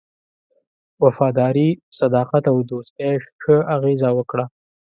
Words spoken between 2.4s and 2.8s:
او